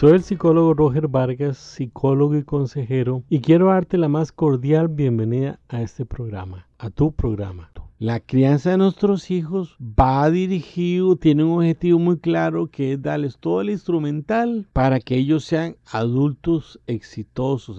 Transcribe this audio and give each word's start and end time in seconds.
Soy 0.00 0.12
el 0.12 0.22
psicólogo 0.22 0.72
Roger 0.72 1.08
Vargas, 1.08 1.58
psicólogo 1.58 2.34
y 2.34 2.42
consejero, 2.42 3.22
y 3.28 3.42
quiero 3.42 3.66
darte 3.66 3.98
la 3.98 4.08
más 4.08 4.32
cordial 4.32 4.88
bienvenida 4.88 5.60
a 5.68 5.82
este 5.82 6.06
programa, 6.06 6.66
a 6.78 6.88
tu 6.88 7.12
programa. 7.12 7.70
La 7.98 8.18
crianza 8.18 8.70
de 8.70 8.78
nuestros 8.78 9.30
hijos 9.30 9.76
va 9.78 10.30
dirigido, 10.30 11.16
tiene 11.16 11.44
un 11.44 11.58
objetivo 11.58 11.98
muy 11.98 12.18
claro 12.18 12.68
que 12.68 12.94
es 12.94 13.02
darles 13.02 13.36
todo 13.36 13.60
el 13.60 13.68
instrumental 13.68 14.66
para 14.72 15.00
que 15.00 15.18
ellos 15.18 15.44
sean 15.44 15.76
adultos 15.84 16.80
exitosos, 16.86 17.78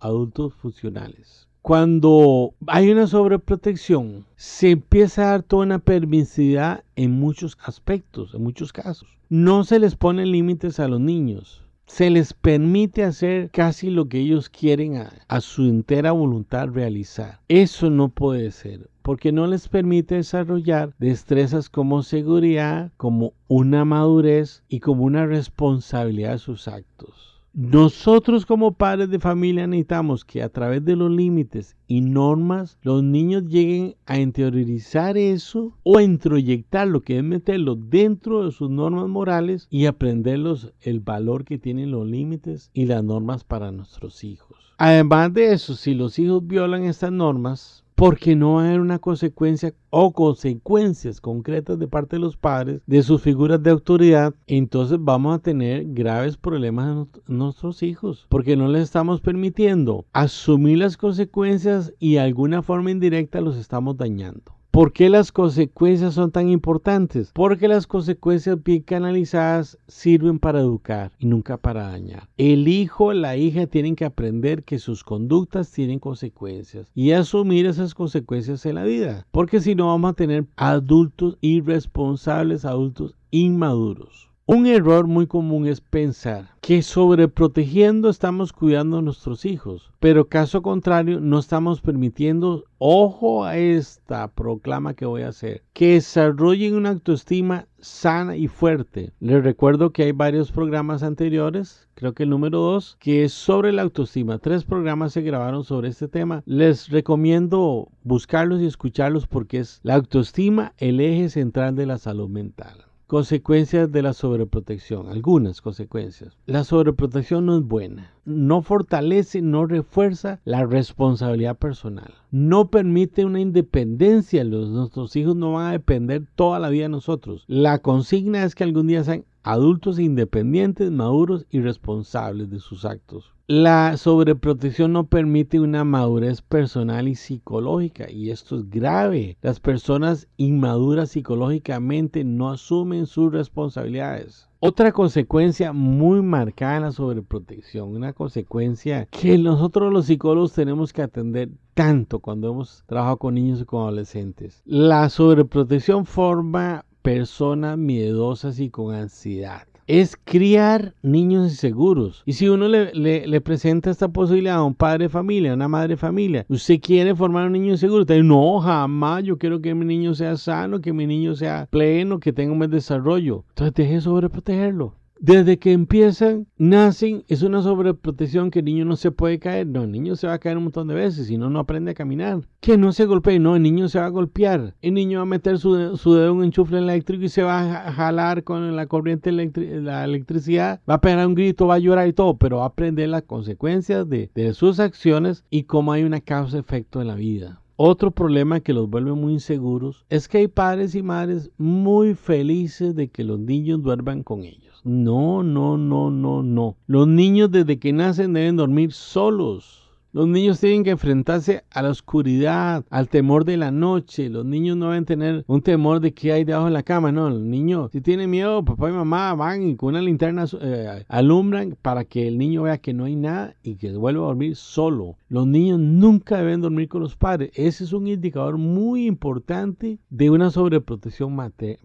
adultos 0.00 0.54
funcionales. 0.54 1.49
Cuando 1.62 2.54
hay 2.66 2.90
una 2.90 3.06
sobreprotección, 3.06 4.24
se 4.36 4.70
empieza 4.70 5.22
a 5.22 5.30
dar 5.32 5.42
toda 5.42 5.64
una 5.64 5.78
permisividad 5.78 6.84
en 6.96 7.12
muchos 7.12 7.58
aspectos, 7.62 8.34
en 8.34 8.42
muchos 8.42 8.72
casos. 8.72 9.08
No 9.28 9.64
se 9.64 9.78
les 9.78 9.94
ponen 9.94 10.32
límites 10.32 10.80
a 10.80 10.88
los 10.88 11.00
niños. 11.00 11.62
Se 11.86 12.08
les 12.08 12.32
permite 12.32 13.04
hacer 13.04 13.50
casi 13.50 13.90
lo 13.90 14.08
que 14.08 14.20
ellos 14.20 14.48
quieren 14.48 14.96
a, 15.28 15.40
su 15.40 15.64
entera 15.64 16.12
voluntad 16.12 16.68
realizar. 16.68 17.40
Eso 17.48 17.90
no 17.90 18.08
puede 18.08 18.52
ser 18.52 18.88
porque 19.02 19.32
no 19.32 19.46
les 19.46 19.68
permite 19.68 20.14
desarrollar 20.14 20.94
destrezas 20.98 21.68
como 21.68 22.02
seguridad, 22.02 22.92
como 22.96 23.32
una 23.48 23.84
madurez 23.84 24.62
y 24.68 24.80
como 24.80 25.04
una 25.04 25.26
responsabilidad 25.26 26.32
de 26.32 26.38
sus 26.38 26.68
actos. 26.68 27.39
Nosotros 27.52 28.46
como 28.46 28.74
padres 28.74 29.10
de 29.10 29.18
familia 29.18 29.66
necesitamos 29.66 30.24
que 30.24 30.40
a 30.40 30.48
través 30.50 30.84
de 30.84 30.94
los 30.94 31.10
límites 31.10 31.76
y 31.88 32.00
normas 32.00 32.78
los 32.82 33.02
niños 33.02 33.44
lleguen 33.48 33.96
a 34.06 34.20
interiorizar 34.20 35.18
eso 35.18 35.76
o 35.82 35.98
a 35.98 36.02
introyectar 36.04 36.86
lo 36.86 37.00
que 37.02 37.18
es 37.18 37.24
meterlo 37.24 37.74
dentro 37.74 38.44
de 38.44 38.52
sus 38.52 38.70
normas 38.70 39.08
morales 39.08 39.66
y 39.68 39.86
aprenderlos 39.86 40.72
el 40.80 41.00
valor 41.00 41.44
que 41.44 41.58
tienen 41.58 41.90
los 41.90 42.06
límites 42.06 42.70
y 42.72 42.86
las 42.86 43.02
normas 43.02 43.42
para 43.42 43.72
nuestros 43.72 44.22
hijos. 44.22 44.56
Además 44.78 45.34
de 45.34 45.52
eso, 45.52 45.74
si 45.74 45.92
los 45.94 46.20
hijos 46.20 46.46
violan 46.46 46.84
estas 46.84 47.10
normas, 47.10 47.84
porque 48.00 48.34
no 48.34 48.54
va 48.54 48.62
a 48.62 48.68
haber 48.68 48.80
una 48.80 48.98
consecuencia 48.98 49.74
o 49.90 50.14
consecuencias 50.14 51.20
concretas 51.20 51.78
de 51.78 51.86
parte 51.86 52.16
de 52.16 52.20
los 52.20 52.34
padres 52.34 52.80
de 52.86 53.02
sus 53.02 53.20
figuras 53.20 53.62
de 53.62 53.68
autoridad, 53.68 54.32
entonces 54.46 54.96
vamos 54.98 55.36
a 55.36 55.42
tener 55.42 55.84
graves 55.84 56.38
problemas 56.38 57.08
en 57.28 57.36
nuestros 57.36 57.82
hijos, 57.82 58.24
porque 58.30 58.56
no 58.56 58.68
les 58.68 58.84
estamos 58.84 59.20
permitiendo 59.20 60.06
asumir 60.14 60.78
las 60.78 60.96
consecuencias 60.96 61.92
y 61.98 62.14
de 62.14 62.20
alguna 62.20 62.62
forma 62.62 62.90
indirecta 62.90 63.42
los 63.42 63.58
estamos 63.58 63.98
dañando. 63.98 64.59
¿Por 64.70 64.92
qué 64.92 65.10
las 65.10 65.32
consecuencias 65.32 66.14
son 66.14 66.30
tan 66.30 66.48
importantes? 66.48 67.32
Porque 67.34 67.66
las 67.66 67.88
consecuencias 67.88 68.62
bien 68.62 68.82
canalizadas 68.82 69.76
sirven 69.88 70.38
para 70.38 70.60
educar 70.60 71.10
y 71.18 71.26
nunca 71.26 71.56
para 71.56 71.88
dañar. 71.88 72.28
El 72.36 72.68
hijo, 72.68 73.12
la 73.12 73.36
hija 73.36 73.66
tienen 73.66 73.96
que 73.96 74.04
aprender 74.04 74.62
que 74.62 74.78
sus 74.78 75.02
conductas 75.02 75.72
tienen 75.72 75.98
consecuencias 75.98 76.88
y 76.94 77.10
asumir 77.10 77.66
esas 77.66 77.94
consecuencias 77.94 78.64
en 78.64 78.76
la 78.76 78.84
vida. 78.84 79.26
Porque 79.32 79.60
si 79.60 79.74
no 79.74 79.88
vamos 79.88 80.12
a 80.12 80.14
tener 80.14 80.46
adultos 80.54 81.36
irresponsables, 81.40 82.64
adultos 82.64 83.16
inmaduros. 83.32 84.29
Un 84.52 84.66
error 84.66 85.06
muy 85.06 85.28
común 85.28 85.68
es 85.68 85.80
pensar 85.80 86.56
que 86.60 86.82
sobreprotegiendo 86.82 88.10
estamos 88.10 88.52
cuidando 88.52 88.98
a 88.98 89.02
nuestros 89.02 89.44
hijos, 89.44 89.92
pero 90.00 90.26
caso 90.26 90.60
contrario 90.60 91.20
no 91.20 91.38
estamos 91.38 91.80
permitiendo, 91.80 92.64
ojo 92.78 93.44
a 93.44 93.56
esta 93.58 94.26
proclama 94.26 94.94
que 94.94 95.06
voy 95.06 95.22
a 95.22 95.28
hacer, 95.28 95.62
que 95.72 95.92
desarrollen 95.92 96.74
una 96.74 96.88
autoestima 96.88 97.68
sana 97.78 98.36
y 98.36 98.48
fuerte. 98.48 99.12
Les 99.20 99.44
recuerdo 99.44 99.92
que 99.92 100.02
hay 100.02 100.10
varios 100.10 100.50
programas 100.50 101.04
anteriores, 101.04 101.86
creo 101.94 102.14
que 102.14 102.24
el 102.24 102.30
número 102.30 102.58
dos, 102.58 102.96
que 102.98 103.22
es 103.22 103.32
sobre 103.32 103.70
la 103.70 103.82
autoestima. 103.82 104.40
Tres 104.40 104.64
programas 104.64 105.12
se 105.12 105.22
grabaron 105.22 105.62
sobre 105.62 105.90
este 105.90 106.08
tema. 106.08 106.42
Les 106.44 106.88
recomiendo 106.88 107.86
buscarlos 108.02 108.60
y 108.60 108.66
escucharlos 108.66 109.28
porque 109.28 109.60
es 109.60 109.78
la 109.84 109.94
autoestima 109.94 110.72
el 110.78 110.98
eje 110.98 111.28
central 111.28 111.76
de 111.76 111.86
la 111.86 111.98
salud 111.98 112.28
mental. 112.28 112.89
Consecuencias 113.10 113.90
de 113.90 114.02
la 114.02 114.12
sobreprotección, 114.12 115.08
algunas 115.08 115.60
consecuencias. 115.60 116.38
La 116.46 116.62
sobreprotección 116.62 117.44
no 117.44 117.56
es 117.56 117.64
buena, 117.64 118.14
no 118.24 118.62
fortalece, 118.62 119.42
no 119.42 119.66
refuerza 119.66 120.38
la 120.44 120.64
responsabilidad 120.64 121.58
personal, 121.58 122.14
no 122.30 122.70
permite 122.70 123.24
una 123.24 123.40
independencia, 123.40 124.44
los, 124.44 124.68
nuestros 124.68 125.16
hijos 125.16 125.34
no 125.34 125.54
van 125.54 125.66
a 125.66 125.72
depender 125.72 126.22
toda 126.36 126.60
la 126.60 126.68
vida 126.68 126.84
de 126.84 126.90
nosotros. 126.90 127.42
La 127.48 127.80
consigna 127.80 128.44
es 128.44 128.54
que 128.54 128.62
algún 128.62 128.86
día 128.86 129.02
sean 129.02 129.24
adultos 129.42 129.98
independientes, 129.98 130.92
maduros 130.92 131.46
y 131.50 131.62
responsables 131.62 132.48
de 132.48 132.60
sus 132.60 132.84
actos. 132.84 133.34
La 133.52 133.96
sobreprotección 133.96 134.92
no 134.92 135.08
permite 135.08 135.58
una 135.58 135.82
madurez 135.82 136.40
personal 136.40 137.08
y 137.08 137.16
psicológica 137.16 138.08
y 138.08 138.30
esto 138.30 138.54
es 138.58 138.70
grave. 138.70 139.38
Las 139.42 139.58
personas 139.58 140.28
inmaduras 140.36 141.10
psicológicamente 141.10 142.22
no 142.22 142.50
asumen 142.50 143.06
sus 143.06 143.32
responsabilidades. 143.32 144.48
Otra 144.60 144.92
consecuencia 144.92 145.72
muy 145.72 146.22
marcada 146.22 146.76
en 146.76 146.82
la 146.82 146.92
sobreprotección, 146.92 147.88
una 147.88 148.12
consecuencia 148.12 149.06
que 149.06 149.36
nosotros 149.36 149.92
los 149.92 150.06
psicólogos 150.06 150.52
tenemos 150.52 150.92
que 150.92 151.02
atender 151.02 151.48
tanto 151.74 152.20
cuando 152.20 152.52
hemos 152.52 152.84
trabajado 152.86 153.16
con 153.16 153.34
niños 153.34 153.62
y 153.62 153.64
con 153.64 153.82
adolescentes. 153.82 154.62
La 154.64 155.08
sobreprotección 155.08 156.06
forma 156.06 156.84
personas 157.02 157.76
miedosas 157.76 158.60
y 158.60 158.70
con 158.70 158.94
ansiedad 158.94 159.66
es 159.90 160.16
criar 160.24 160.94
niños 161.02 161.50
inseguros. 161.50 162.22
Y 162.24 162.34
si 162.34 162.48
uno 162.48 162.68
le, 162.68 162.94
le, 162.94 163.40
presenta 163.40 163.90
esta 163.90 164.08
posibilidad 164.08 164.56
a 164.56 164.62
un 164.62 164.74
padre 164.74 165.04
de 165.04 165.08
familia, 165.08 165.50
a 165.50 165.54
una 165.54 165.66
madre 165.66 165.88
de 165.88 165.96
familia, 165.96 166.46
usted 166.48 166.78
quiere 166.80 167.14
formar 167.16 167.46
un 167.46 167.52
niño 167.52 167.72
inseguro, 167.72 168.02
usted 168.02 168.22
no, 168.22 168.60
jamás, 168.60 169.24
yo 169.24 169.36
quiero 169.36 169.60
que 169.60 169.74
mi 169.74 169.84
niño 169.84 170.14
sea 170.14 170.36
sano, 170.36 170.80
que 170.80 170.92
mi 170.92 171.06
niño 171.06 171.34
sea 171.34 171.66
pleno, 171.70 172.20
que 172.20 172.32
tenga 172.32 172.52
un 172.52 172.58
buen 172.58 172.70
desarrollo. 172.70 173.44
Entonces 173.48 173.74
deje 173.74 174.00
sobreprotegerlo. 174.00 174.94
Desde 175.22 175.58
que 175.58 175.72
empiezan, 175.72 176.46
nacen, 176.56 177.24
es 177.28 177.42
una 177.42 177.60
sobreprotección 177.60 178.50
que 178.50 178.60
el 178.60 178.64
niño 178.64 178.86
no 178.86 178.96
se 178.96 179.10
puede 179.10 179.38
caer. 179.38 179.66
No, 179.66 179.82
el 179.82 179.92
niño 179.92 180.16
se 180.16 180.26
va 180.26 180.32
a 180.32 180.38
caer 180.38 180.56
un 180.56 180.62
montón 180.62 180.88
de 180.88 180.94
veces, 180.94 181.26
si 181.26 181.36
no, 181.36 181.50
no 181.50 181.58
aprende 181.58 181.90
a 181.90 181.94
caminar. 181.94 182.40
Que 182.60 182.78
no 182.78 182.90
se 182.92 183.04
golpee, 183.04 183.38
no, 183.38 183.54
el 183.54 183.62
niño 183.62 183.90
se 183.90 183.98
va 183.98 184.06
a 184.06 184.08
golpear. 184.08 184.76
El 184.80 184.94
niño 184.94 185.18
va 185.18 185.24
a 185.24 185.26
meter 185.26 185.58
su, 185.58 185.74
dedo 185.74 186.30
en 186.30 186.36
un 186.38 186.44
enchufe 186.44 186.78
eléctrico 186.78 187.24
y 187.24 187.28
se 187.28 187.42
va 187.42 187.86
a 187.86 187.92
jalar 187.92 188.44
con 188.44 188.74
la 188.74 188.86
corriente 188.86 189.30
la 189.30 190.04
electricidad, 190.04 190.80
va 190.88 190.94
a 190.94 191.00
pegar 191.02 191.26
un 191.26 191.34
grito, 191.34 191.66
va 191.66 191.74
a 191.74 191.80
llorar 191.80 192.08
y 192.08 192.14
todo, 192.14 192.38
pero 192.38 192.56
va 192.56 192.62
a 192.62 192.68
aprender 192.68 193.10
las 193.10 193.24
consecuencias 193.24 194.08
de, 194.08 194.30
de 194.34 194.54
sus 194.54 194.80
acciones 194.80 195.44
y 195.50 195.64
cómo 195.64 195.92
hay 195.92 196.02
una 196.02 196.22
causa-efecto 196.22 197.02
en 197.02 197.08
la 197.08 197.16
vida. 197.16 197.60
Otro 197.76 198.10
problema 198.10 198.60
que 198.60 198.72
los 198.72 198.88
vuelve 198.88 199.12
muy 199.12 199.34
inseguros 199.34 200.06
es 200.08 200.28
que 200.28 200.38
hay 200.38 200.48
padres 200.48 200.94
y 200.94 201.02
madres 201.02 201.50
muy 201.58 202.14
felices 202.14 202.94
de 202.94 203.08
que 203.08 203.22
los 203.22 203.38
niños 203.38 203.82
duerman 203.82 204.22
con 204.22 204.44
ellos. 204.44 204.69
No, 204.84 205.42
no, 205.42 205.76
no, 205.76 206.10
no, 206.10 206.42
no. 206.42 206.76
Los 206.86 207.06
niños 207.06 207.50
desde 207.50 207.78
que 207.78 207.92
nacen 207.92 208.32
deben 208.32 208.56
dormir 208.56 208.92
solos. 208.92 209.79
Los 210.12 210.26
niños 210.26 210.58
tienen 210.58 210.82
que 210.82 210.90
enfrentarse 210.90 211.62
a 211.70 211.82
la 211.82 211.90
oscuridad, 211.90 212.84
al 212.90 213.08
temor 213.08 213.44
de 213.44 213.56
la 213.56 213.70
noche. 213.70 214.28
Los 214.28 214.44
niños 214.44 214.76
no 214.76 214.86
deben 214.86 215.04
tener 215.04 215.44
un 215.46 215.62
temor 215.62 216.00
de 216.00 216.12
que 216.12 216.32
hay 216.32 216.42
debajo 216.42 216.64
de 216.64 216.72
la 216.72 216.82
cama. 216.82 217.12
No, 217.12 217.30
los 217.30 217.40
niños, 217.40 217.92
si 217.92 218.00
tienen 218.00 218.28
miedo, 218.28 218.64
papá 218.64 218.90
y 218.90 218.92
mamá 218.92 219.32
van 219.34 219.62
y 219.62 219.76
con 219.76 219.90
una 219.90 220.02
linterna 220.02 220.46
eh, 220.60 221.04
alumbran 221.06 221.76
para 221.80 222.04
que 222.04 222.26
el 222.26 222.38
niño 222.38 222.62
vea 222.62 222.78
que 222.78 222.92
no 222.92 223.04
hay 223.04 223.14
nada 223.14 223.54
y 223.62 223.76
que 223.76 223.92
vuelva 223.92 224.24
a 224.24 224.26
dormir 224.26 224.56
solo. 224.56 225.16
Los 225.28 225.46
niños 225.46 225.78
nunca 225.78 226.38
deben 226.38 226.60
dormir 226.60 226.88
con 226.88 227.02
los 227.02 227.14
padres. 227.14 227.52
Ese 227.54 227.84
es 227.84 227.92
un 227.92 228.08
indicador 228.08 228.58
muy 228.58 229.06
importante 229.06 230.00
de 230.10 230.28
una 230.28 230.50
sobreprotección 230.50 231.36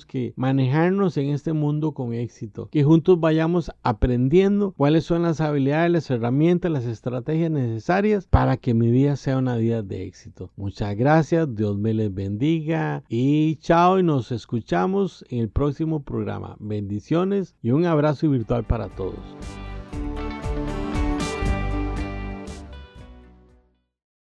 que 0.05 0.33
manejarnos 0.35 1.17
en 1.17 1.29
este 1.29 1.53
mundo 1.53 1.93
con 1.93 2.13
éxito, 2.13 2.69
que 2.71 2.83
juntos 2.83 3.19
vayamos 3.19 3.71
aprendiendo 3.83 4.73
cuáles 4.77 5.05
son 5.05 5.23
las 5.23 5.41
habilidades, 5.41 5.91
las 5.91 6.09
herramientas, 6.09 6.71
las 6.71 6.85
estrategias 6.85 7.51
necesarias 7.51 8.27
para 8.27 8.57
que 8.57 8.73
mi 8.73 8.91
vida 8.91 9.15
sea 9.15 9.37
una 9.37 9.57
vida 9.57 9.81
de 9.81 10.05
éxito. 10.05 10.51
Muchas 10.55 10.95
gracias, 10.95 11.53
Dios 11.55 11.77
me 11.77 11.93
les 11.93 12.13
bendiga 12.13 13.03
y 13.09 13.57
chao 13.57 13.99
y 13.99 14.03
nos 14.03 14.31
escuchamos 14.31 15.25
en 15.29 15.39
el 15.39 15.49
próximo 15.49 16.03
programa. 16.03 16.55
Bendiciones 16.59 17.55
y 17.61 17.71
un 17.71 17.85
abrazo 17.85 18.29
virtual 18.29 18.63
para 18.63 18.87
todos. 18.89 19.19